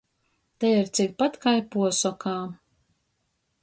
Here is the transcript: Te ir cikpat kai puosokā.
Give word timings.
Te 0.63 0.71
ir 0.77 0.89
cikpat 1.01 1.39
kai 1.45 1.55
puosokā. 1.71 2.37